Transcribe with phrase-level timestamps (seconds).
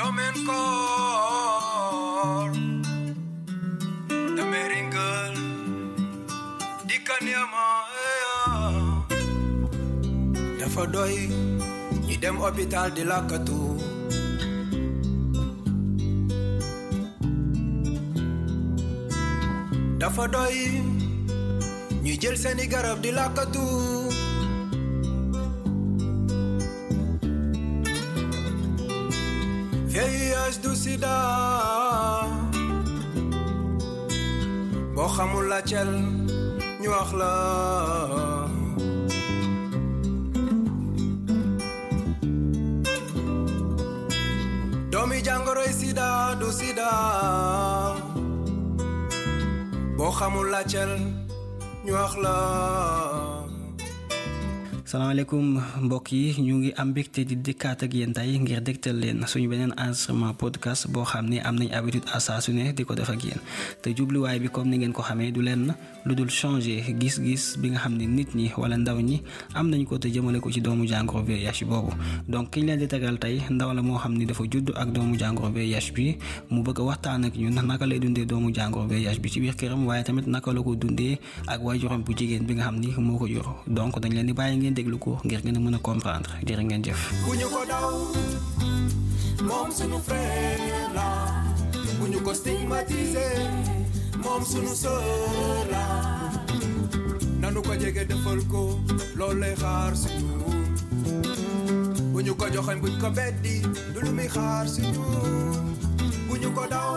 [0.00, 2.48] Tomen kor.
[4.08, 5.34] The meringal
[6.88, 7.68] Di kanyama
[10.58, 11.16] Dafa doy
[12.08, 13.60] ñi dem hôpital di lakkatu
[20.00, 20.56] Dafa doy
[22.04, 23.64] ñu jël seeni garab di lakkatu
[30.00, 31.16] VIH du sida
[34.94, 35.90] boo xamul la cel
[36.80, 37.32] ñu wax la
[44.92, 46.08] doomi jàngoroy sida
[46.40, 46.90] du sida.
[50.20, 50.92] Xamul la cel
[51.84, 52.36] ñu wax la
[54.90, 59.22] salaamaaleykum mbokk yi ñu ngi am mbégte di dikkaat ak yéen tey ngir dégtal leen
[59.26, 62.82] suñu beneen enregistrement podcast boo xam ne am nañ habitude à saa su ne di
[62.84, 63.38] ko def ak yéen.
[63.82, 67.70] Te jubluwaay bi comme ni ngeen ko xamee du leen lu dul changer gis-gis bi
[67.70, 69.22] nga xam ne nit ñi wala ndaw ñi
[69.54, 71.92] am nañ ko te jëmale ko ci doomu jàngoro VIH boobu.
[72.28, 75.14] Donc kiñ leen di tegal tey ndaw la moo xam ni dafa judd ak doomu
[75.16, 76.16] jàngoro VIH bi
[76.50, 79.86] mu bëgg waxtaan ak ñun naka lay dundee doomu jàngoro VIH bi ci biir këram
[79.86, 83.18] waaye tamit naka la ko dundee ak waajuram bu jigéen bi nga xam ni moo
[83.18, 85.80] ko yor donc dañ leen di bàyyi ngeen déglu ko ngir gën a mën a
[85.88, 87.00] comprendre jërë ngeen jëf.
[87.24, 87.90] bu ñu ko daw
[89.48, 91.08] moom sunu frère la.
[91.98, 93.28] Bu ñu ko stigmatisé
[94.24, 95.84] moom sunu sœur la.
[97.40, 98.62] Nanu ko jege defal ko
[99.42, 100.64] lay xaar si ñun.
[102.12, 103.56] Bu ko joxoñ buñ ko beddi
[103.92, 105.76] du lu muy xaar si ñun.
[106.28, 106.94] Bu ko daw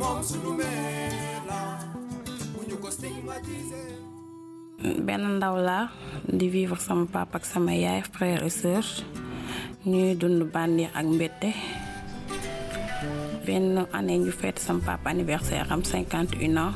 [0.00, 1.60] moom sunu mère la.
[2.54, 4.11] Bu ñu ko stigmatisé
[4.82, 5.86] benn ndaw laa
[6.26, 8.84] di vivre sama papa ak sama yaay frère et sœur.
[9.86, 11.50] Ñuy dund bànneex ak mbette.
[13.46, 16.74] Benn année ñu fête sama papa anniversaire am cinquante une ans.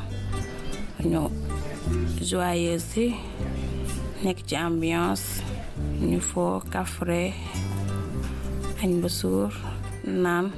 [1.04, 1.20] Ñu
[2.22, 3.14] joyeuse si
[4.24, 5.42] nekk ci ambiance
[6.00, 7.32] ñu foo kafre
[8.82, 9.50] añ ba suur
[10.04, 10.50] naan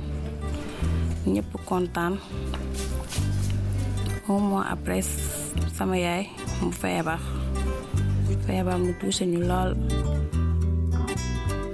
[1.26, 2.14] ñëpp kontaan.
[4.28, 5.02] Un mois après
[5.76, 6.26] sama yaay
[6.62, 7.20] mu feebar
[8.46, 9.70] feebar mu tuuse ñu lool.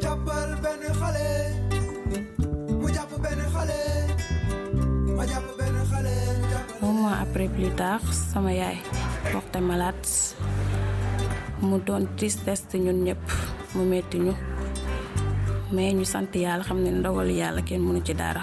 [0.02, 1.28] Jàppal benn xale
[2.80, 3.80] mu jàpp benn xale
[5.16, 6.14] ma jàpp benn xale
[6.86, 8.02] un mois après plus tard
[8.32, 8.76] sama yaay
[9.32, 10.08] porté malade.
[11.68, 13.24] Mu doon tristesse te ñun ñëpp
[13.74, 14.32] mu metti ñu.
[15.74, 18.42] Mais ñu sant yàlla xam ne ndogalu yàlla kenn mënu ci dara.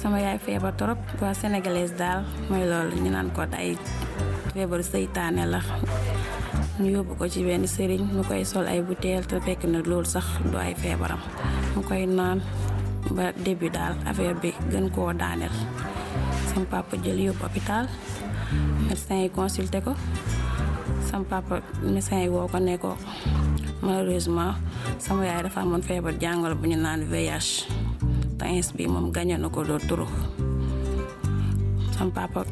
[0.00, 3.76] Sama yaay feebar trop waa sénégalaise daal mooy loolu ñu naan ko ay
[4.52, 5.60] feebaru seytaane la.
[6.80, 10.26] Ñu yóbbu ko ci benn sëriñ mu koy sol ay te fekk na loolu sax
[10.50, 11.20] du ay feebaram.
[11.74, 12.38] Mu koy naan
[13.16, 15.52] ba début daal affaire bi gën koo daaneel.
[16.50, 17.86] Sam papa jël yóbbu hôpital
[18.88, 19.92] médecin yi consulté ko.
[21.30, 21.62] Papa
[23.82, 24.54] malheureusement
[24.98, 27.50] sama yaay dafa amoon feebar jàngoro bu ñu naan VIH
[28.38, 30.06] te ins bi moom na ko doo turu.
[31.96, 32.44] Sam papa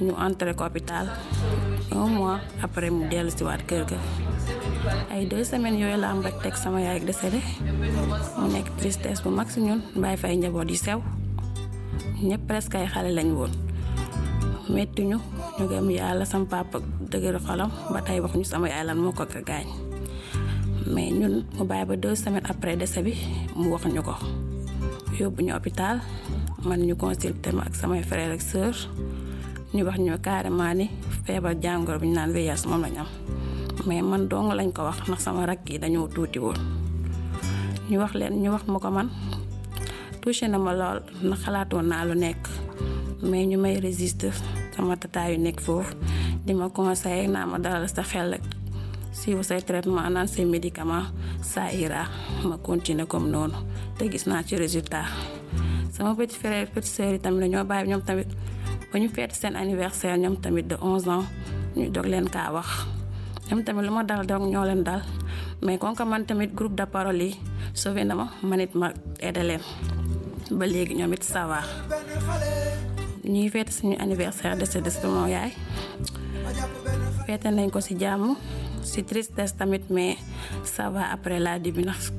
[0.00, 1.06] ñu entré ko hôpital
[1.92, 3.98] un mois après mu dellu si waat kër ga
[5.12, 7.40] ay deux semaines yooyu la am rek teg sama yaay décédé
[8.38, 11.00] mu nekk tristesse bu mag si ñun bàyyi fay njaboot yi sew
[12.28, 13.52] ñëpp presque ay xale lañ woon
[14.74, 15.18] metti ñu
[15.58, 16.78] ñu gëm yàlla sama papa
[17.10, 19.66] dëgër xolam ba tey wax ñu sama yaay lan moo ko gaañ
[20.94, 23.14] mais ñun mu bàyyi ba deux semaines après décès bi
[23.58, 24.14] mu wax ñu ko
[25.18, 25.96] yóbbu ñu hôpital
[26.66, 28.80] man ñu consulté ma ak samay frères ak sœurs
[29.74, 30.86] ñu wax ñu carrément ni
[31.24, 33.06] feebar jàngoro bi ñu naan VIH moom lañ am.
[33.86, 36.58] Mais man dong lañ ko wax ndax sama rakk yi dañoo tuuti woon.
[37.90, 39.08] Ñu wax leen ñu wax ma ko man.
[40.20, 42.42] Touché na ma lool ndax xalaatoon naa lu nekk.
[43.22, 44.32] Mais ñu may résister
[44.76, 45.94] sama tata yu nekk foofu
[46.44, 48.38] di ma conseiller naa ma dalal sa xel
[49.12, 51.08] suivre say traitement naan say médicaments
[51.42, 52.04] ça ira.
[52.48, 53.54] Ma continuer comme noonu.
[53.98, 55.06] Te gis naa ci résultat.
[55.92, 58.28] Sama petit frère petit sœur yi tamit dañoo bàyyi ñoom tamit
[58.92, 61.24] ba ñu feet seen anniversaire ñoom tamit de 11 ans
[61.76, 62.68] ñu dog leen kaa wax.
[63.48, 65.00] Ñoom tamit lu dal dog ñoo leen dal
[65.64, 67.36] mais kon que man tamit groupe de parole yi
[67.74, 69.62] sauvé na ma man ma aidé leen.
[70.50, 71.60] Ba léegi ça va.
[73.24, 75.52] Ñuy suñu anniversaire de de sama yaay.
[77.26, 78.36] Feete nañ ko ci jàmm
[78.82, 80.16] ci tristesse tamit mais
[80.64, 82.12] ça va après la ndax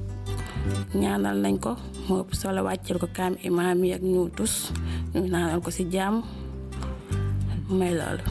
[0.96, 1.76] ñaanal nañ ko
[2.10, 4.72] ëpp solo wàcceel ko kaam imaam yi ak ñu tus
[5.14, 6.24] ñu ñaanal ko ci jàmm
[7.74, 8.24] may loolu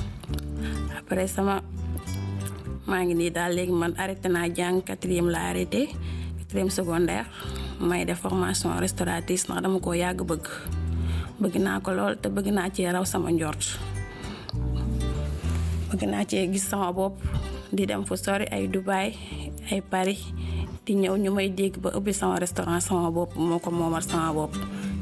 [0.99, 1.63] après sama
[2.87, 5.89] maa ngi nii daal léegi man arrêté naa jàng quatrième la arrêté
[6.39, 7.27] quatrième secondaire.
[7.83, 10.47] May def formation restauratrice ndax dama ko yàgg bëgg.
[11.41, 13.63] Bëgg naa ko lool te bëgg naa cee raw sama njort.
[15.91, 17.19] Bëgg naa cee gis sama bopp
[17.73, 19.11] di dem fu sori ay Dubaï
[19.73, 20.23] ay Paris
[20.87, 24.31] di ñëw ñu may dégg ba ubbi sama restaurant sama bopp moo ko moomal sama
[24.33, 24.55] bopp.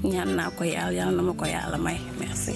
[0.03, 1.99] Ñaan naa ko yàlla yàlla na ma ko yàlla may.
[2.21, 2.55] Merci.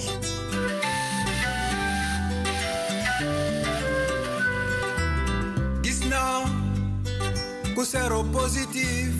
[7.74, 9.14] kusero positief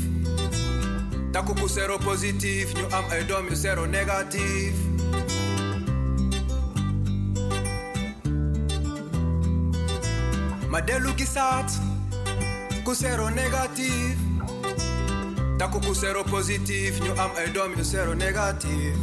[1.32, 4.74] taku kusero positief nyu am ay doom yu sero negatief
[10.70, 11.70] ma delu gisaat
[12.84, 14.16] kusero négatif
[15.58, 18.96] taku kusero positief nyu am ay doom yu sero negatief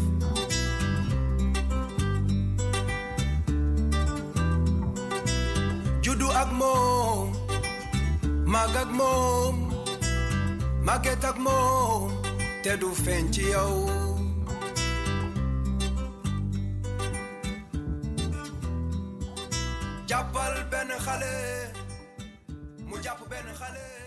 [6.04, 7.01] juddu ak moo
[8.52, 9.72] Magag mom,
[10.84, 12.12] magetag mom,
[12.64, 13.88] te do fenti yo.
[20.04, 21.72] Japal ben gale,
[22.84, 24.01] mujap ben khale